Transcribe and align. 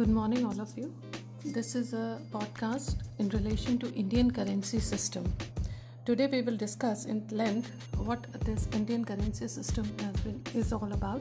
Good 0.00 0.08
morning, 0.08 0.46
all 0.46 0.58
of 0.62 0.70
you. 0.78 0.94
This 1.44 1.74
is 1.74 1.92
a 1.92 2.18
podcast 2.32 2.94
in 3.18 3.28
relation 3.28 3.78
to 3.80 3.92
Indian 3.92 4.30
currency 4.30 4.78
system. 4.80 5.30
Today 6.06 6.26
we 6.26 6.40
will 6.40 6.56
discuss 6.56 7.04
in 7.04 7.28
length 7.30 7.70
what 7.98 8.26
this 8.46 8.66
Indian 8.72 9.04
currency 9.04 9.46
system 9.46 9.84
has 9.98 10.16
been 10.20 10.40
is 10.54 10.72
all 10.72 10.90
about. 10.94 11.20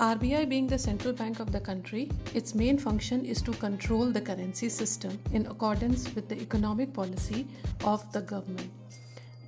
RBI 0.00 0.48
being 0.48 0.66
the 0.66 0.76
central 0.76 1.12
bank 1.12 1.38
of 1.38 1.52
the 1.52 1.60
country, 1.60 2.10
its 2.34 2.56
main 2.56 2.76
function 2.76 3.24
is 3.24 3.40
to 3.42 3.52
control 3.52 4.06
the 4.10 4.20
currency 4.20 4.68
system 4.68 5.16
in 5.30 5.46
accordance 5.46 6.12
with 6.16 6.28
the 6.28 6.40
economic 6.40 6.92
policy 6.92 7.46
of 7.84 8.10
the 8.12 8.22
government. 8.22 8.72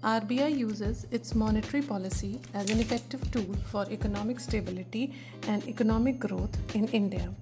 RBI 0.04 0.56
uses 0.56 1.08
its 1.10 1.34
monetary 1.34 1.82
policy 1.82 2.40
as 2.52 2.70
an 2.70 2.78
effective 2.78 3.28
tool 3.32 3.56
for 3.72 3.84
economic 3.90 4.38
stability 4.38 5.12
and 5.48 5.66
economic 5.66 6.20
growth 6.20 6.56
in 6.76 6.86
India. 6.88 7.34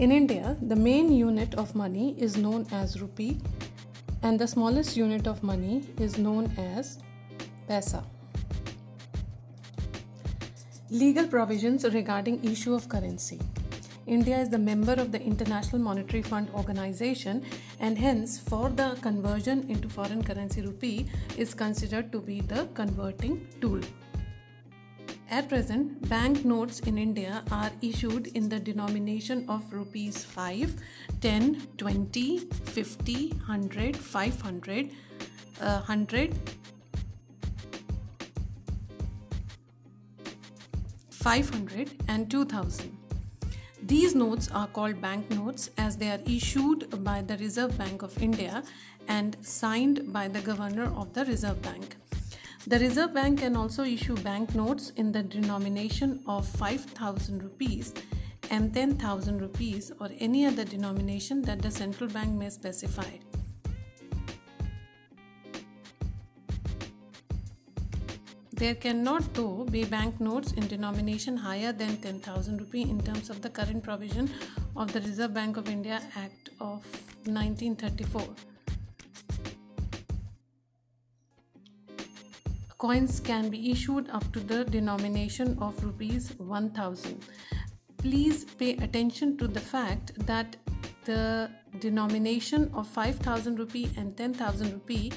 In 0.00 0.12
India, 0.12 0.56
the 0.62 0.76
main 0.76 1.12
unit 1.12 1.54
of 1.56 1.74
money 1.74 2.14
is 2.18 2.38
known 2.38 2.66
as 2.72 3.02
rupee 3.02 3.36
and 4.22 4.38
the 4.38 4.48
smallest 4.48 4.96
unit 4.96 5.26
of 5.26 5.42
money 5.42 5.82
is 5.98 6.16
known 6.16 6.50
as 6.56 7.00
paisa. 7.68 8.02
Legal 10.88 11.26
provisions 11.26 11.84
regarding 11.84 12.42
issue 12.42 12.72
of 12.72 12.88
currency. 12.88 13.38
India 14.06 14.38
is 14.38 14.48
the 14.48 14.58
member 14.58 14.94
of 14.94 15.12
the 15.12 15.20
International 15.20 15.82
Monetary 15.82 16.22
Fund 16.22 16.48
organization 16.54 17.44
and 17.78 17.98
hence 17.98 18.38
for 18.38 18.70
the 18.70 18.96
conversion 19.02 19.68
into 19.68 19.90
foreign 19.90 20.24
currency 20.24 20.62
rupee 20.62 21.10
is 21.36 21.52
considered 21.52 22.10
to 22.10 22.20
be 22.20 22.40
the 22.40 22.66
converting 22.72 23.46
tool. 23.60 23.82
At 25.30 25.48
present, 25.48 26.08
bank 26.08 26.44
notes 26.44 26.80
in 26.80 26.98
India 26.98 27.44
are 27.52 27.70
issued 27.82 28.26
in 28.38 28.48
the 28.48 28.58
denomination 28.58 29.48
of 29.48 29.72
rupees 29.72 30.24
5, 30.24 30.74
10, 31.20 31.68
20, 31.78 32.38
50, 32.38 33.28
100, 33.28 33.96
500, 33.96 34.90
uh, 35.60 35.82
100, 35.82 36.34
500 41.10 41.90
and 42.08 42.28
2000. 42.28 42.96
These 43.84 44.16
notes 44.16 44.50
are 44.52 44.66
called 44.66 45.00
bank 45.00 45.30
notes 45.30 45.70
as 45.78 45.96
they 45.96 46.10
are 46.10 46.20
issued 46.26 47.04
by 47.04 47.22
the 47.22 47.36
Reserve 47.36 47.78
Bank 47.78 48.02
of 48.02 48.20
India 48.20 48.64
and 49.06 49.36
signed 49.42 50.12
by 50.12 50.26
the 50.26 50.40
Governor 50.40 50.92
of 50.96 51.14
the 51.14 51.24
Reserve 51.24 51.62
Bank. 51.62 51.94
The 52.66 52.78
Reserve 52.78 53.14
Bank 53.14 53.40
can 53.40 53.56
also 53.56 53.84
issue 53.84 54.14
bank 54.16 54.54
notes 54.54 54.90
in 54.96 55.12
the 55.12 55.22
denomination 55.22 56.22
of 56.26 56.46
5000 56.46 57.42
rupees 57.42 57.94
and 58.50 58.74
10,000 58.74 59.40
rupees 59.40 59.90
or 59.98 60.10
any 60.18 60.44
other 60.44 60.64
denomination 60.64 61.40
that 61.42 61.62
the 61.62 61.70
central 61.70 62.10
bank 62.10 62.38
may 62.38 62.50
specify. 62.50 63.10
There 68.52 68.74
cannot, 68.74 69.32
though, 69.32 69.64
be 69.64 69.84
banknotes 69.84 70.52
in 70.52 70.66
denomination 70.66 71.38
higher 71.38 71.72
than 71.72 71.96
10,000 71.96 72.60
rupee 72.60 72.82
in 72.82 73.00
terms 73.00 73.30
of 73.30 73.40
the 73.40 73.48
current 73.48 73.82
provision 73.82 74.30
of 74.76 74.92
the 74.92 75.00
Reserve 75.00 75.32
Bank 75.32 75.56
of 75.56 75.66
India 75.66 76.02
Act 76.14 76.50
of 76.60 76.84
1934. 77.24 78.49
Coins 82.80 83.20
can 83.20 83.50
be 83.50 83.70
issued 83.70 84.08
up 84.08 84.32
to 84.32 84.40
the 84.40 84.64
denomination 84.64 85.58
of 85.60 85.84
rupees 85.84 86.32
1000. 86.38 87.22
Please 87.98 88.44
pay 88.44 88.70
attention 88.76 89.36
to 89.36 89.46
the 89.46 89.60
fact 89.60 90.12
that 90.24 90.56
the 91.04 91.50
denomination 91.78 92.70
of 92.72 92.86
5000 92.86 93.58
rupee 93.58 93.90
and 93.98 94.16
10000 94.16 94.72
rupee 94.72 95.12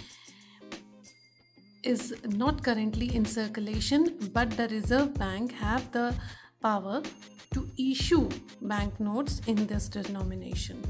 is 1.83 2.13
not 2.25 2.61
currently 2.61 3.15
in 3.15 3.23
circulation 3.23 4.17
but 4.33 4.51
the 4.57 4.67
reserve 4.67 5.13
bank 5.13 5.53
have 5.53 5.89
the 5.93 6.13
power 6.61 7.01
to 7.53 7.69
issue 7.77 8.27
banknotes 8.61 9.39
in 9.47 9.67
this 9.67 9.87
denomination 9.87 10.83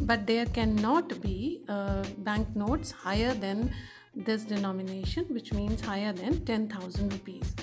but 0.00 0.26
there 0.26 0.46
cannot 0.46 1.20
be 1.20 1.62
uh, 1.68 2.04
banknotes 2.18 2.90
higher 2.90 3.34
than 3.34 3.70
this 4.16 4.44
denomination 4.44 5.24
which 5.30 5.52
means 5.52 5.80
higher 5.80 6.12
than 6.12 6.44
10000 6.44 7.12
rupees 7.12 7.54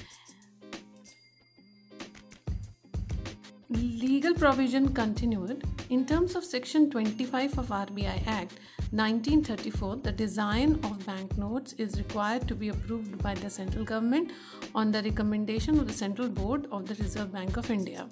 legal 3.69 4.34
provision 4.34 4.94
continued 4.94 5.63
in 5.90 6.06
terms 6.06 6.35
of 6.35 6.44
section 6.44 6.90
25 6.90 7.57
of 7.57 7.67
RBI 7.67 8.28
act 8.28 8.59
1934, 8.94 9.95
the 10.03 10.11
design 10.11 10.73
of 10.84 11.06
banknotes 11.06 11.72
is 11.73 11.97
required 11.97 12.45
to 12.50 12.53
be 12.53 12.67
approved 12.67 13.23
by 13.23 13.34
the 13.34 13.50
central 13.50 13.85
government 13.85 14.34
on 14.75 14.91
the 14.91 15.01
recommendation 15.01 15.79
of 15.79 15.88
the 15.88 15.94
Central 15.94 16.28
Board 16.28 16.67
of 16.73 16.90
the 16.90 16.95
Reserve 16.95 17.31
Bank 17.31 17.56
of 17.56 17.72
India. 17.72 18.09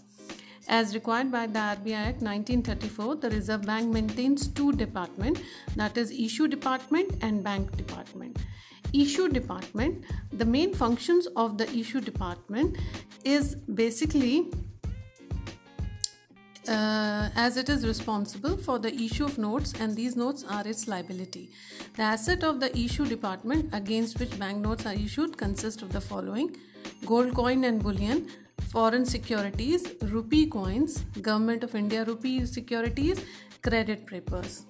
As 0.67 0.93
required 0.93 1.31
by 1.31 1.47
the 1.47 1.59
RBI 1.59 1.93
Act 1.93 2.21
1934, 2.21 3.15
the 3.15 3.29
Reserve 3.29 3.65
Bank 3.65 3.91
maintains 3.91 4.47
two 4.47 4.71
departments 4.73 5.41
that 5.75 5.97
is, 5.97 6.11
issue 6.11 6.47
department 6.47 7.15
and 7.21 7.43
bank 7.43 7.75
department. 7.77 8.37
Issue 8.93 9.29
department, 9.29 10.03
the 10.31 10.45
main 10.45 10.73
functions 10.73 11.27
of 11.35 11.57
the 11.57 11.69
issue 11.75 12.01
department 12.01 12.77
is 13.23 13.55
basically 13.55 14.51
uh, 16.67 17.29
as 17.35 17.57
it 17.57 17.69
is 17.69 17.85
responsible 17.85 18.55
for 18.57 18.77
the 18.79 18.93
issue 18.93 19.25
of 19.25 19.37
notes 19.37 19.73
and 19.79 19.95
these 19.95 20.15
notes 20.15 20.45
are 20.47 20.67
its 20.67 20.87
liability. 20.87 21.49
The 21.95 22.03
asset 22.03 22.43
of 22.43 22.59
the 22.59 22.75
issue 22.77 23.05
department 23.05 23.69
against 23.73 24.19
which 24.19 24.37
banknotes 24.37 24.85
are 24.85 24.93
issued 24.93 25.37
consist 25.37 25.81
of 25.81 25.91
the 25.91 26.01
following 26.01 26.55
gold 27.05 27.33
coin 27.33 27.63
and 27.63 27.81
bullion, 27.81 28.27
foreign 28.71 29.05
securities, 29.05 29.93
rupee 30.03 30.47
coins, 30.47 30.99
government 31.21 31.63
of 31.63 31.75
India 31.75 32.03
rupee 32.03 32.45
securities, 32.45 33.23
credit 33.61 34.05
papers. 34.05 34.65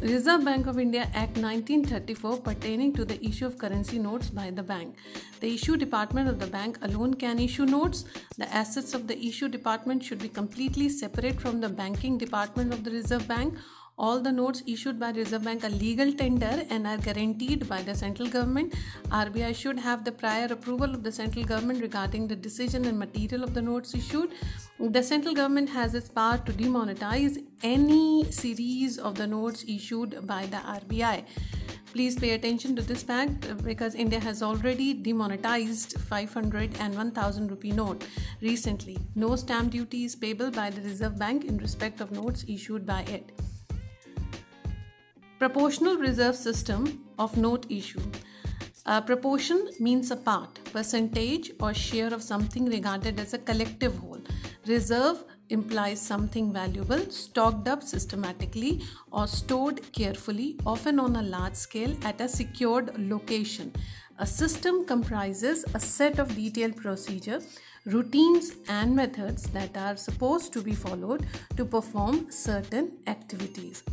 Reserve 0.00 0.44
Bank 0.44 0.66
of 0.66 0.78
India 0.78 1.08
Act 1.14 1.38
1934 1.38 2.38
pertaining 2.40 2.92
to 2.92 3.06
the 3.06 3.24
issue 3.24 3.46
of 3.46 3.56
currency 3.56 3.98
notes 3.98 4.28
by 4.28 4.50
the 4.50 4.62
bank. 4.62 4.96
The 5.40 5.54
issue 5.54 5.78
department 5.78 6.28
of 6.28 6.38
the 6.38 6.46
bank 6.46 6.78
alone 6.82 7.14
can 7.14 7.38
issue 7.38 7.64
notes. 7.64 8.04
The 8.36 8.52
assets 8.52 8.92
of 8.92 9.06
the 9.06 9.18
issue 9.18 9.48
department 9.48 10.04
should 10.04 10.18
be 10.18 10.28
completely 10.28 10.90
separate 10.90 11.40
from 11.40 11.60
the 11.60 11.70
banking 11.70 12.18
department 12.18 12.74
of 12.74 12.84
the 12.84 12.90
Reserve 12.90 13.26
Bank. 13.26 13.54
All 13.96 14.18
the 14.18 14.32
notes 14.32 14.60
issued 14.66 14.98
by 14.98 15.10
Reserve 15.12 15.44
Bank 15.44 15.62
are 15.62 15.68
legal 15.68 16.12
tender 16.12 16.64
and 16.68 16.84
are 16.84 16.98
guaranteed 16.98 17.68
by 17.68 17.80
the 17.80 17.94
central 17.94 18.28
government. 18.28 18.74
RBI 19.10 19.54
should 19.54 19.78
have 19.78 20.04
the 20.04 20.10
prior 20.10 20.46
approval 20.46 20.92
of 20.92 21.04
the 21.04 21.12
central 21.12 21.44
government 21.44 21.80
regarding 21.80 22.26
the 22.26 22.34
decision 22.34 22.86
and 22.86 22.98
material 22.98 23.44
of 23.44 23.54
the 23.54 23.62
notes 23.62 23.94
issued. 23.94 24.32
The 24.80 25.02
central 25.02 25.32
government 25.32 25.68
has 25.70 25.94
its 25.94 26.08
power 26.08 26.38
to 26.38 26.52
demonetize 26.52 27.40
any 27.62 28.24
series 28.32 28.98
of 28.98 29.14
the 29.14 29.28
notes 29.28 29.64
issued 29.68 30.26
by 30.26 30.46
the 30.46 30.56
RBI. 30.56 31.24
Please 31.92 32.18
pay 32.18 32.30
attention 32.30 32.74
to 32.74 32.82
this 32.82 33.04
fact 33.04 33.48
uh, 33.48 33.54
because 33.54 33.94
India 33.94 34.18
has 34.18 34.42
already 34.42 34.92
demonetized 34.94 36.00
500 36.00 36.76
and 36.80 36.96
1000 36.96 37.48
rupee 37.48 37.70
note 37.70 38.04
recently. 38.42 38.98
No 39.14 39.36
stamp 39.36 39.70
duty 39.70 40.02
is 40.02 40.16
payable 40.16 40.50
by 40.50 40.70
the 40.70 40.80
Reserve 40.80 41.16
Bank 41.16 41.44
in 41.44 41.58
respect 41.58 42.00
of 42.00 42.10
notes 42.10 42.44
issued 42.48 42.84
by 42.84 43.02
it. 43.02 43.30
Proportional 45.44 45.98
reserve 45.98 46.36
system 46.36 47.04
of 47.18 47.36
note 47.36 47.66
issue. 47.70 48.00
A 48.86 49.02
proportion 49.02 49.68
means 49.78 50.10
a 50.10 50.16
part, 50.16 50.58
percentage, 50.72 51.52
or 51.60 51.74
share 51.74 52.14
of 52.14 52.22
something 52.22 52.64
regarded 52.64 53.20
as 53.20 53.34
a 53.34 53.38
collective 53.38 53.94
whole. 53.98 54.22
Reserve 54.66 55.22
implies 55.50 56.00
something 56.00 56.50
valuable 56.50 57.10
stocked 57.10 57.68
up 57.68 57.82
systematically 57.82 58.80
or 59.12 59.26
stored 59.26 59.82
carefully, 59.92 60.56
often 60.64 60.98
on 60.98 61.16
a 61.16 61.22
large 61.22 61.56
scale 61.56 61.94
at 62.04 62.22
a 62.22 62.28
secured 62.28 62.98
location. 62.98 63.70
A 64.18 64.26
system 64.26 64.86
comprises 64.86 65.66
a 65.74 65.78
set 65.78 66.18
of 66.18 66.34
detailed 66.34 66.78
procedure, 66.78 67.42
routines, 67.84 68.52
and 68.66 68.96
methods 68.96 69.42
that 69.50 69.76
are 69.76 69.98
supposed 69.98 70.54
to 70.54 70.62
be 70.62 70.72
followed 70.72 71.26
to 71.58 71.66
perform 71.66 72.30
certain 72.30 72.92
activities. 73.06 73.84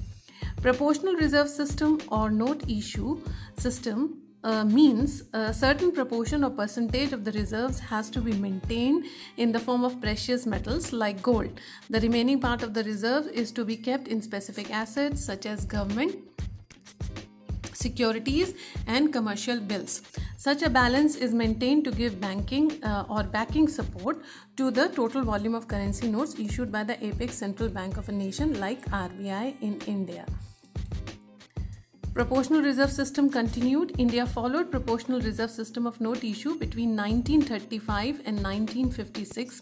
Proportional 0.62 1.16
reserve 1.16 1.50
system 1.50 2.00
or 2.10 2.30
note 2.30 2.70
issue 2.70 3.20
system 3.58 4.22
uh, 4.44 4.64
means 4.64 5.24
a 5.34 5.52
certain 5.52 5.92
proportion 5.92 6.44
or 6.44 6.52
percentage 6.52 7.14
of 7.14 7.24
the 7.24 7.32
reserves 7.32 7.80
has 7.80 8.12
to 8.12 8.22
be 8.22 8.34
maintained 8.34 9.06
in 9.38 9.52
the 9.52 9.60
form 9.60 9.84
of 9.84 10.00
precious 10.00 10.46
metals 10.46 10.94
like 10.94 11.20
gold. 11.24 11.60
The 11.90 12.00
remaining 12.00 12.40
part 12.40 12.62
of 12.62 12.76
the 12.76 12.84
reserve 12.84 13.28
is 13.28 13.52
to 13.54 13.66
be 13.66 13.76
kept 13.76 14.08
in 14.08 14.22
specific 14.22 14.72
assets 14.72 15.26
such 15.26 15.48
as 15.48 15.66
government 15.66 16.16
securities 17.74 18.54
and 18.86 19.12
commercial 19.12 19.60
bills. 19.60 20.04
Such 20.38 20.62
a 20.62 20.70
balance 20.70 21.16
is 21.16 21.34
maintained 21.34 21.84
to 21.86 21.92
give 21.92 22.22
banking 22.22 22.84
uh, 22.84 23.06
or 23.10 23.24
backing 23.24 23.68
support 23.68 24.22
to 24.58 24.70
the 24.70 24.90
total 24.90 25.24
volume 25.24 25.56
of 25.56 25.68
currency 25.68 26.08
notes 26.08 26.36
issued 26.38 26.72
by 26.72 26.84
the 26.84 27.04
apex 27.04 27.36
central 27.36 27.70
bank 27.70 27.98
of 27.98 28.10
a 28.10 28.12
nation 28.12 28.60
like 28.60 28.86
RBI 28.92 29.60
in 29.62 29.82
India. 29.88 30.26
Proportional 32.14 32.62
reserve 32.62 32.92
system 32.92 33.30
continued. 33.30 33.96
India 33.98 34.26
followed 34.26 34.70
proportional 34.70 35.22
reserve 35.22 35.50
system 35.50 35.88
of 35.88 36.02
note 36.02 36.26
issue 36.26 36.58
between 36.60 36.90
1935 36.90 38.22
and 38.26 38.44
1956. 38.44 39.62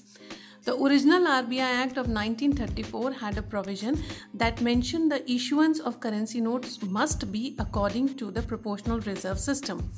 The 0.63 0.75
original 0.75 1.27
RBI 1.27 1.59
Act 1.59 1.97
of 1.97 2.07
1934 2.09 3.11
had 3.13 3.37
a 3.37 3.43
provision 3.43 4.03
that 4.33 4.61
mentioned 4.61 5.11
the 5.11 5.31
issuance 5.31 5.79
of 5.79 5.99
currency 5.99 6.41
notes 6.41 6.81
must 6.81 7.31
be 7.31 7.55
according 7.59 8.15
to 8.15 8.31
the 8.31 8.41
proportional 8.41 8.99
reserve 9.01 9.39
system. 9.39 9.91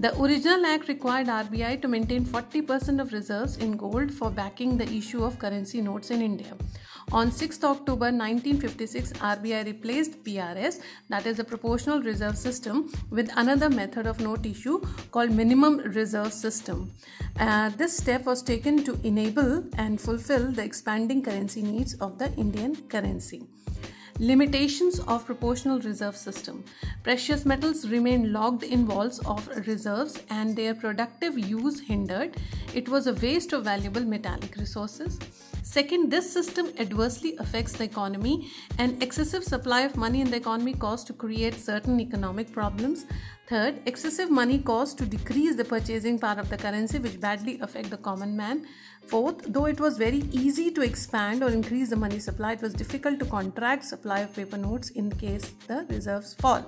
The 0.00 0.16
original 0.22 0.64
act 0.64 0.86
required 0.86 1.26
RBI 1.26 1.82
to 1.82 1.88
maintain 1.88 2.24
40% 2.24 3.00
of 3.00 3.12
reserves 3.12 3.56
in 3.56 3.76
gold 3.76 4.12
for 4.14 4.30
backing 4.30 4.78
the 4.78 4.88
issue 4.88 5.24
of 5.24 5.40
currency 5.40 5.80
notes 5.80 6.12
in 6.12 6.22
India. 6.22 6.56
On 7.10 7.32
6th 7.32 7.64
October 7.64 8.12
1956, 8.12 9.14
RBI 9.14 9.64
replaced 9.66 10.22
PRS, 10.22 10.78
that 11.08 11.26
is 11.26 11.38
the 11.38 11.42
proportional 11.42 12.00
reserve 12.00 12.38
system, 12.38 12.92
with 13.10 13.28
another 13.34 13.68
method 13.68 14.06
of 14.06 14.20
note 14.20 14.46
issue 14.46 14.80
called 15.10 15.32
minimum 15.32 15.78
reserve 15.78 16.32
system. 16.32 16.92
Uh, 17.40 17.70
this 17.70 17.96
step 17.96 18.24
was 18.24 18.40
taken 18.40 18.84
to 18.84 19.00
enable 19.02 19.64
and 19.78 20.00
fulfill 20.00 20.52
the 20.52 20.62
expanding 20.62 21.24
currency 21.24 21.60
needs 21.60 21.94
of 21.94 22.18
the 22.20 22.32
Indian 22.34 22.76
currency. 22.88 23.48
Limitations 24.20 24.98
of 25.06 25.24
proportional 25.24 25.78
reserve 25.78 26.16
system. 26.16 26.64
Precious 27.04 27.44
metals 27.44 27.86
remain 27.88 28.32
locked 28.32 28.64
in 28.64 28.84
vaults 28.84 29.20
of 29.20 29.46
reserves 29.68 30.20
and 30.28 30.56
their 30.56 30.74
productive 30.74 31.38
use 31.38 31.78
hindered. 31.78 32.36
It 32.74 32.88
was 32.88 33.06
a 33.06 33.14
waste 33.14 33.52
of 33.52 33.62
valuable 33.62 34.02
metallic 34.02 34.56
resources. 34.56 35.20
Second, 35.70 36.10
this 36.10 36.32
system 36.32 36.72
adversely 36.78 37.36
affects 37.36 37.74
the 37.74 37.84
economy 37.84 38.50
and 38.78 39.02
excessive 39.02 39.44
supply 39.44 39.82
of 39.82 39.96
money 39.96 40.22
in 40.22 40.30
the 40.30 40.36
economy 40.38 40.72
caused 40.72 41.06
to 41.08 41.12
create 41.12 41.54
certain 41.54 42.00
economic 42.00 42.50
problems. 42.50 43.04
Third, 43.48 43.82
excessive 43.84 44.30
money 44.30 44.60
caused 44.60 44.96
to 44.96 45.04
decrease 45.04 45.56
the 45.56 45.66
purchasing 45.66 46.18
power 46.18 46.40
of 46.40 46.48
the 46.48 46.56
currency 46.56 46.98
which 46.98 47.20
badly 47.20 47.60
affect 47.60 47.90
the 47.90 47.98
common 47.98 48.34
man. 48.34 48.66
Fourth, 49.08 49.44
though 49.46 49.66
it 49.66 49.78
was 49.78 49.98
very 49.98 50.22
easy 50.32 50.70
to 50.70 50.80
expand 50.80 51.42
or 51.42 51.50
increase 51.50 51.90
the 51.90 51.96
money 51.96 52.18
supply, 52.18 52.52
it 52.52 52.62
was 52.62 52.72
difficult 52.72 53.18
to 53.18 53.26
contract 53.26 53.84
supply 53.84 54.20
of 54.20 54.34
paper 54.34 54.56
notes 54.56 54.88
in 54.88 55.10
case 55.10 55.52
the 55.66 55.84
reserves 55.90 56.32
fall. 56.32 56.64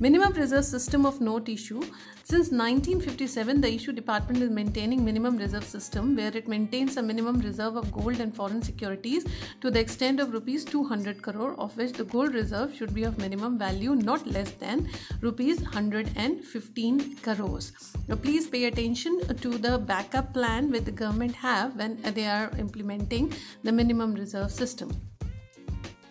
Minimum 0.00 0.32
reserve 0.34 0.64
system 0.64 1.04
of 1.04 1.20
note 1.20 1.48
issue. 1.48 1.82
Since 2.22 2.52
1957, 2.52 3.60
the 3.60 3.74
issue 3.74 3.90
department 3.90 4.40
is 4.44 4.48
maintaining 4.48 5.04
minimum 5.04 5.36
reserve 5.36 5.64
system 5.64 6.14
where 6.14 6.36
it 6.36 6.46
maintains 6.46 6.96
a 6.96 7.02
minimum 7.02 7.40
reserve 7.40 7.74
of 7.74 7.90
gold 7.90 8.20
and 8.20 8.32
foreign 8.32 8.62
securities 8.62 9.26
to 9.60 9.72
the 9.72 9.80
extent 9.80 10.20
of 10.20 10.32
rupees 10.32 10.64
200 10.64 11.20
crore 11.20 11.58
of 11.58 11.76
which 11.76 11.94
the 11.94 12.04
gold 12.04 12.32
reserve 12.32 12.72
should 12.76 12.94
be 12.94 13.02
of 13.02 13.18
minimum 13.18 13.58
value 13.58 13.96
not 13.96 14.24
less 14.24 14.52
than 14.52 14.88
rupees 15.20 15.60
115 15.62 17.16
crores. 17.16 17.72
Now 18.06 18.14
please 18.14 18.46
pay 18.46 18.66
attention 18.66 19.20
to 19.26 19.58
the 19.58 19.78
backup 19.78 20.32
plan 20.32 20.70
which 20.70 20.84
the 20.84 20.92
government 20.92 21.34
have 21.34 21.74
when 21.74 22.00
they 22.02 22.28
are 22.28 22.52
implementing 22.56 23.32
the 23.64 23.72
minimum 23.72 24.14
reserve 24.14 24.52
system 24.52 24.92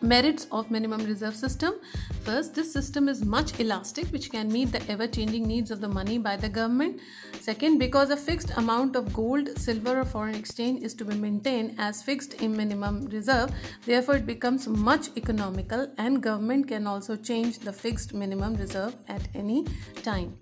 merits 0.01 0.47
of 0.51 0.69
minimum 0.69 1.03
reserve 1.05 1.35
system. 1.35 1.75
First 2.23 2.55
this 2.55 2.71
system 2.71 3.09
is 3.09 3.23
much 3.23 3.59
elastic 3.59 4.07
which 4.07 4.31
can 4.31 4.51
meet 4.51 4.71
the 4.71 4.81
ever 4.91 5.07
changing 5.07 5.47
needs 5.47 5.71
of 5.71 5.81
the 5.81 5.87
money 5.87 6.17
by 6.17 6.35
the 6.35 6.49
government. 6.49 6.99
Second 7.41 7.77
because 7.77 8.09
a 8.09 8.17
fixed 8.17 8.51
amount 8.57 8.95
of 8.95 9.13
gold 9.13 9.57
silver 9.57 9.99
or 9.99 10.05
foreign 10.05 10.35
exchange 10.35 10.83
is 10.83 10.93
to 10.93 11.05
be 11.05 11.15
maintained 11.15 11.75
as 11.77 12.01
fixed 12.03 12.33
in 12.35 12.55
minimum 12.55 13.05
reserve 13.07 13.51
therefore 13.85 14.15
it 14.15 14.25
becomes 14.25 14.67
much 14.67 15.09
economical 15.15 15.87
and 15.97 16.21
government 16.21 16.67
can 16.67 16.87
also 16.87 17.15
change 17.15 17.59
the 17.59 17.73
fixed 17.73 18.13
minimum 18.13 18.55
reserve 18.55 18.95
at 19.07 19.27
any 19.35 19.65
time 20.03 20.37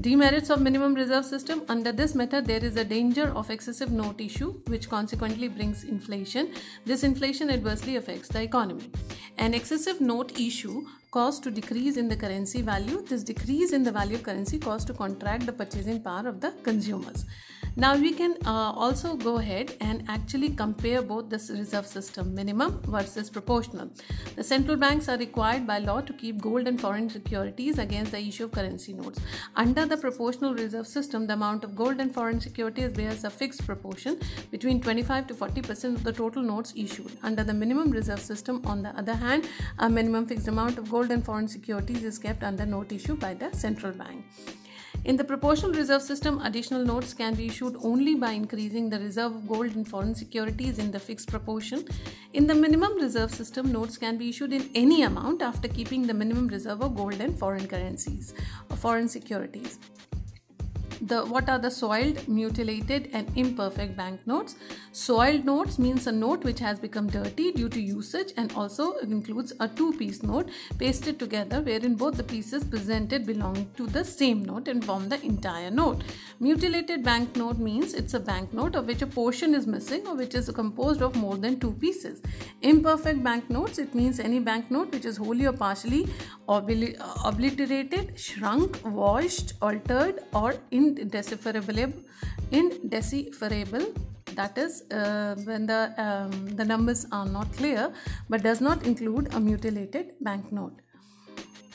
Demerits 0.00 0.48
of 0.50 0.60
minimum 0.60 0.94
reserve 0.94 1.24
system. 1.24 1.62
Under 1.68 1.90
this 1.90 2.14
method, 2.14 2.46
there 2.46 2.62
is 2.64 2.76
a 2.76 2.84
danger 2.84 3.32
of 3.34 3.50
excessive 3.50 3.90
note 3.90 4.20
issue, 4.20 4.60
which 4.68 4.88
consequently 4.88 5.48
brings 5.48 5.82
inflation. 5.82 6.52
This 6.86 7.02
inflation 7.02 7.50
adversely 7.50 7.96
affects 7.96 8.28
the 8.28 8.42
economy. 8.42 8.92
An 9.38 9.54
excessive 9.54 10.00
note 10.00 10.38
issue 10.38 10.86
caused 11.10 11.42
to 11.42 11.50
decrease 11.50 11.96
in 11.96 12.08
the 12.08 12.14
currency 12.14 12.62
value. 12.62 13.02
This 13.02 13.24
decrease 13.24 13.72
in 13.72 13.82
the 13.82 13.90
value 13.90 14.14
of 14.14 14.22
currency 14.22 14.60
caused 14.60 14.86
to 14.86 14.94
contract 14.94 15.46
the 15.46 15.52
purchasing 15.52 16.00
power 16.00 16.28
of 16.28 16.40
the 16.40 16.52
consumers. 16.62 17.24
Now 17.76 17.96
we 17.96 18.12
can 18.12 18.36
uh, 18.44 18.72
also 18.84 19.16
go 19.16 19.38
ahead 19.38 19.74
and 19.80 20.04
actually 20.08 20.50
compare 20.50 21.02
both 21.02 21.30
this 21.30 21.50
reserve 21.50 21.86
system 21.86 22.34
minimum 22.34 22.80
versus 22.86 23.30
proportional. 23.30 23.90
The 24.36 24.44
central 24.44 24.76
banks 24.76 25.08
are 25.08 25.16
required 25.16 25.66
by 25.66 25.78
law 25.78 26.00
to 26.00 26.12
keep 26.12 26.40
gold 26.40 26.66
and 26.66 26.80
foreign 26.80 27.08
securities 27.08 27.78
against 27.78 28.12
the 28.12 28.20
issue 28.20 28.44
of 28.44 28.52
currency 28.52 28.92
notes. 28.92 29.20
Under 29.56 29.86
the 29.86 29.96
proportional 29.96 30.54
reserve 30.54 30.86
system, 30.86 31.26
the 31.26 31.34
amount 31.34 31.64
of 31.64 31.76
gold 31.76 32.00
and 32.00 32.12
foreign 32.12 32.40
securities 32.40 32.92
bears 32.92 33.24
a 33.24 33.30
fixed 33.30 33.64
proportion 33.66 34.18
between 34.50 34.80
25 34.80 35.26
to 35.28 35.34
40 35.34 35.62
percent 35.62 35.96
of 35.96 36.04
the 36.04 36.12
total 36.12 36.42
notes 36.42 36.72
issued. 36.76 37.12
Under 37.22 37.44
the 37.44 37.54
minimum 37.54 37.90
reserve 37.90 38.20
system, 38.20 38.62
on 38.64 38.82
the 38.82 38.90
other 38.98 39.14
hand, 39.14 39.48
a 39.78 39.88
minimum 39.88 40.26
fixed 40.26 40.48
amount 40.48 40.78
of 40.78 40.90
gold 40.90 41.10
and 41.10 41.24
foreign 41.24 41.48
securities 41.48 42.04
is 42.04 42.18
kept 42.18 42.42
under 42.42 42.66
note 42.66 42.92
issue 42.92 43.16
by 43.16 43.34
the 43.34 43.52
central 43.52 43.92
bank. 43.92 44.24
In 45.04 45.16
the 45.16 45.24
proportional 45.24 45.72
reserve 45.72 46.02
system, 46.02 46.40
additional 46.40 46.84
notes 46.84 47.14
can 47.14 47.34
be 47.34 47.46
issued 47.46 47.76
only 47.82 48.14
by 48.14 48.32
increasing 48.32 48.90
the 48.90 48.98
reserve 48.98 49.34
of 49.34 49.48
gold 49.48 49.74
and 49.74 49.86
foreign 49.86 50.14
securities 50.14 50.78
in 50.78 50.90
the 50.90 50.98
fixed 50.98 51.28
proportion. 51.28 51.84
In 52.32 52.46
the 52.46 52.54
minimum 52.54 52.96
reserve 52.96 53.32
system, 53.32 53.72
notes 53.72 53.96
can 53.96 54.18
be 54.18 54.28
issued 54.30 54.52
in 54.52 54.70
any 54.74 55.02
amount 55.02 55.42
after 55.42 55.68
keeping 55.68 56.06
the 56.06 56.14
minimum 56.14 56.48
reserve 56.48 56.82
of 56.82 56.96
gold 56.96 57.20
and 57.20 57.38
foreign 57.38 57.66
currencies 57.66 58.34
or 58.70 58.76
foreign 58.76 59.08
securities 59.08 59.78
the 61.00 61.24
what 61.26 61.48
are 61.48 61.58
the 61.58 61.70
soiled 61.70 62.26
mutilated 62.28 63.08
and 63.12 63.30
imperfect 63.36 63.96
banknotes 63.96 64.56
soiled 64.92 65.44
notes 65.44 65.78
means 65.78 66.06
a 66.06 66.12
note 66.12 66.42
which 66.44 66.58
has 66.58 66.78
become 66.78 67.06
dirty 67.08 67.52
due 67.52 67.68
to 67.68 67.80
usage 67.80 68.32
and 68.36 68.52
also 68.54 68.96
includes 68.98 69.52
a 69.60 69.68
two 69.68 69.92
piece 69.92 70.22
note 70.22 70.50
pasted 70.78 71.18
together 71.18 71.60
wherein 71.60 71.94
both 71.94 72.16
the 72.16 72.22
pieces 72.22 72.64
presented 72.64 73.26
belong 73.26 73.70
to 73.76 73.86
the 73.86 74.04
same 74.04 74.42
note 74.44 74.68
and 74.68 74.84
form 74.84 75.08
the 75.08 75.22
entire 75.24 75.70
note. 75.70 76.02
Mutilated 76.40 77.04
banknote 77.04 77.58
means 77.58 77.94
it's 77.94 78.14
a 78.14 78.20
banknote 78.20 78.74
of 78.74 78.86
which 78.86 79.02
a 79.02 79.06
portion 79.06 79.54
is 79.54 79.66
missing 79.66 80.06
or 80.06 80.14
which 80.16 80.34
is 80.34 80.50
composed 80.50 81.02
of 81.02 81.14
more 81.16 81.36
than 81.36 81.58
two 81.60 81.72
pieces. 81.72 82.22
Imperfect 82.62 83.22
banknotes 83.22 83.78
it 83.78 83.94
means 83.94 84.20
any 84.20 84.40
banknote 84.40 84.92
which 84.92 85.04
is 85.04 85.16
wholly 85.16 85.46
or 85.46 85.52
partially 85.52 86.08
obliterated 86.48 88.18
shrunk 88.18 88.78
washed 88.84 89.52
altered 89.62 90.20
or 90.32 90.54
in 90.70 90.87
indecipherable 90.96 91.92
indecipherable 92.50 93.86
that 94.34 94.56
is 94.56 94.82
uh, 94.92 95.34
when 95.44 95.66
the 95.66 95.92
um, 96.04 96.32
the 96.56 96.64
numbers 96.64 97.06
are 97.12 97.26
not 97.26 97.52
clear 97.52 97.92
but 98.28 98.42
does 98.42 98.60
not 98.60 98.86
include 98.86 99.34
a 99.34 99.40
mutilated 99.40 100.14
banknote 100.20 100.76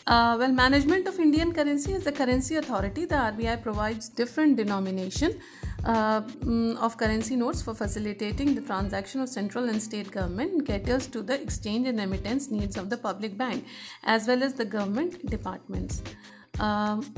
uh, 0.05 0.35
well, 0.37 0.51
management 0.51 1.07
of 1.07 1.17
Indian 1.19 1.53
currency 1.53 1.93
is 1.93 2.03
the 2.03 2.11
currency 2.11 2.57
authority. 2.57 3.05
The 3.05 3.15
RBI 3.15 3.61
provides 3.63 4.09
different 4.09 4.57
denomination 4.57 5.39
uh, 5.85 6.21
mm, 6.21 6.77
of 6.77 6.97
currency 6.97 7.35
notes 7.37 7.61
for 7.61 7.73
facilitating 7.73 8.53
the 8.55 8.61
transaction 8.61 9.21
of 9.21 9.29
central 9.29 9.69
and 9.69 9.81
state 9.81 10.11
government 10.11 10.65
caters 10.67 11.07
to 11.07 11.21
the 11.21 11.41
exchange 11.41 11.87
and 11.87 11.99
remittance 11.99 12.51
needs 12.51 12.77
of 12.77 12.89
the 12.89 12.97
public 12.97 13.37
bank 13.37 13.65
as 14.03 14.27
well 14.27 14.43
as 14.43 14.53
the 14.53 14.65
government 14.65 15.25
departments. 15.29 16.03
Um, 16.59 17.13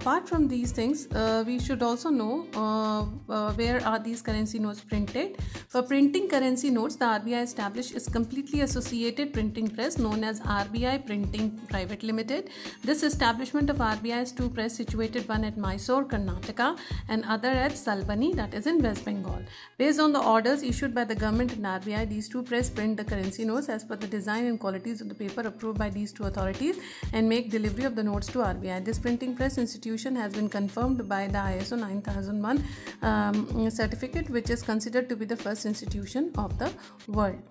apart 0.00 0.26
from 0.26 0.48
these 0.48 0.70
things 0.72 1.06
uh, 1.14 1.44
we 1.46 1.58
should 1.64 1.82
also 1.82 2.08
know 2.08 2.46
uh, 2.54 3.02
uh, 3.28 3.52
where 3.52 3.80
are 3.86 3.98
these 3.98 4.22
currency 4.22 4.58
notes 4.58 4.80
printed. 4.80 5.36
For 5.68 5.82
printing 5.82 6.28
currency 6.28 6.70
notes 6.70 6.96
the 6.96 7.04
rbi 7.04 7.42
established 7.42 7.94
is 7.98 8.08
completely 8.08 8.62
associated 8.66 9.34
printing 9.34 9.68
press 9.68 9.98
known 9.98 10.24
as 10.24 10.40
rbi 10.40 10.94
printing 11.08 11.50
private 11.72 12.02
limited. 12.02 12.48
This 12.82 13.02
establishment 13.02 13.68
of 13.68 13.82
rbi 13.88 14.20
two 14.38 14.48
press 14.48 14.74
situated 14.74 15.28
one 15.28 15.44
at 15.44 15.58
mysore 15.58 16.04
karnataka 16.06 16.78
and 17.08 17.24
other 17.36 17.52
at 17.66 17.72
salbani 17.72 18.34
that 18.40 18.54
is 18.54 18.66
in 18.66 18.82
west 18.82 19.04
bengal. 19.04 19.42
Based 19.76 20.00
on 20.00 20.14
the 20.14 20.24
orders 20.34 20.62
issued 20.62 20.94
by 20.94 21.04
the 21.04 21.18
government 21.24 21.52
and 21.56 21.64
rbi 21.74 22.08
these 22.14 22.28
two 22.28 22.42
press 22.42 22.70
print 22.70 22.96
the 22.96 23.04
currency 23.04 23.44
notes 23.44 23.68
as 23.68 23.84
per 23.84 23.96
the 23.96 24.10
design 24.16 24.46
and 24.46 24.58
qualities 24.58 25.02
of 25.02 25.10
the 25.10 25.18
paper 25.22 25.46
approved 25.52 25.78
by 25.78 25.90
these 25.90 26.10
two 26.10 26.24
authorities 26.24 26.78
and 27.12 27.28
make 27.28 27.50
delivery 27.50 27.84
of 27.84 27.94
the 27.94 28.08
notes 28.10 28.28
to 28.28 28.38
rbi 28.38 28.82
this 28.90 28.98
printing 28.98 29.36
press 29.36 29.58
institute 29.58 29.89
institution 29.90 30.14
has 30.14 30.32
been 30.32 30.48
confirmed 30.48 31.08
by 31.08 31.26
the 31.26 31.38
ISO 31.38 31.76
9001 31.76 32.64
um, 33.02 33.70
certificate, 33.70 34.30
which 34.30 34.48
is 34.48 34.62
considered 34.62 35.08
to 35.08 35.16
be 35.16 35.24
the 35.24 35.36
first 35.36 35.66
institution 35.66 36.30
of 36.38 36.56
the 36.58 36.70
world. 37.08 37.42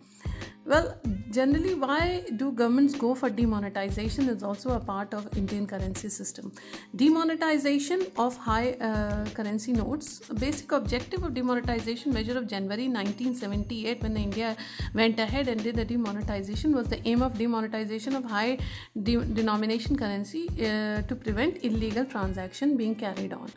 Well, 0.70 0.96
generally, 1.32 1.74
why 1.74 2.24
do 2.38 2.52
governments 2.52 2.94
go 2.94 3.16
for 3.16 3.28
demonetization 3.28 4.30
is 4.30 4.44
also 4.44 4.74
a 4.74 4.80
part 4.80 5.16
of 5.16 5.28
Indian 5.36 5.66
currency 5.66 6.10
system. 6.10 6.52
Demonetization 6.96 8.04
of 8.18 8.38
high 8.38 8.74
uh, 8.74 9.26
currency 9.32 9.74
notes. 9.74 10.20
Basic 10.44 10.72
objective 10.72 11.24
of 11.24 11.34
demonetization 11.34 12.14
measure 12.14 12.38
of 12.38 12.46
January 12.48 12.88
1978, 12.88 14.04
when 14.04 14.16
India 14.16 14.56
went 14.94 15.20
ahead 15.20 15.48
and 15.48 15.64
did 15.64 15.76
the 15.76 15.86
demonetization, 15.86 16.76
was 16.76 16.88
the 16.88 17.02
aim 17.08 17.24
of 17.24 17.34
demonetization 17.34 18.16
of 18.16 18.24
high 18.26 18.60
de- 19.02 19.26
denomination 19.26 19.98
currency 19.98 20.50
uh, 20.60 21.02
to 21.02 21.16
prevent 21.16 21.64
illegal 21.64 22.06
transaction 22.06 22.78
being 22.78 22.94
carried 22.94 23.34
on 23.34 23.50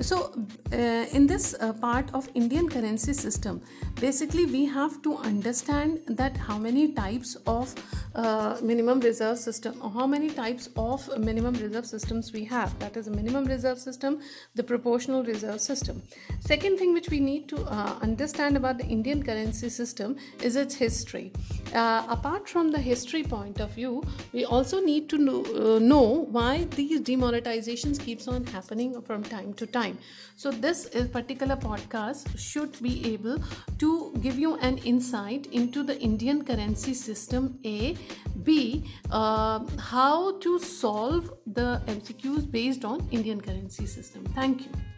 so 0.00 0.32
uh, 0.72 0.76
in 1.12 1.26
this 1.26 1.54
uh, 1.60 1.72
part 1.74 2.12
of 2.14 2.28
indian 2.34 2.68
currency 2.68 3.12
system 3.12 3.60
basically 4.00 4.46
we 4.46 4.64
have 4.64 5.00
to 5.02 5.16
understand 5.18 6.00
that 6.06 6.36
how 6.36 6.58
many 6.58 6.92
types 6.92 7.36
of 7.46 7.74
uh, 8.14 8.56
minimum 8.62 9.00
reserve 9.00 9.38
system 9.38 9.80
how 9.94 10.06
many 10.06 10.30
types 10.30 10.68
of 10.76 11.18
minimum 11.18 11.54
reserve 11.54 11.86
systems 11.86 12.32
we 12.32 12.44
have. 12.44 12.78
That 12.78 12.96
is 12.96 13.08
minimum 13.08 13.44
reserve 13.44 13.78
system 13.78 14.20
the 14.54 14.62
proportional 14.62 15.22
reserve 15.24 15.60
system. 15.60 16.02
Second 16.40 16.78
thing 16.78 16.92
which 16.92 17.08
we 17.08 17.20
need 17.20 17.48
to 17.48 17.62
uh, 17.62 17.98
understand 18.00 18.56
about 18.56 18.78
the 18.78 18.84
indian 18.84 19.22
currency 19.22 19.68
system 19.68 20.16
is 20.42 20.56
its 20.56 20.74
history. 20.74 21.32
Uh, 21.74 22.04
apart 22.08 22.48
from 22.48 22.70
the 22.70 22.78
history 22.78 23.22
point 23.22 23.60
of 23.60 23.70
view 23.70 24.02
we 24.32 24.44
also 24.44 24.80
need 24.80 25.08
to 25.08 25.18
know, 25.18 25.44
uh, 25.44 25.78
know 25.78 26.26
why 26.36 26.64
these 26.76 27.00
demonetizations 27.00 27.98
keeps 28.00 28.28
on 28.28 28.44
happening 28.46 29.00
from 29.02 29.22
time 29.22 29.52
to 29.54 29.66
time. 29.82 29.98
So 30.36 30.50
this 30.50 30.88
particular 31.12 31.56
podcast 31.56 32.38
should 32.38 32.80
be 32.82 32.94
able 33.12 33.38
to 33.78 34.14
give 34.20 34.38
you 34.38 34.54
an 34.56 34.78
insight 34.78 35.46
into 35.60 35.82
the 35.82 35.98
indian 36.00 36.44
currency 36.44 36.94
system 36.94 37.58
a 37.64 37.96
b 38.42 38.84
uh, 39.10 39.60
how 39.90 40.38
to 40.46 40.58
solve 40.58 41.32
the 41.46 41.68
mcqs 41.96 42.50
based 42.50 42.84
on 42.84 43.06
indian 43.10 43.40
currency 43.40 43.86
system. 43.86 44.24
Thank 44.40 44.66
you 44.66 44.91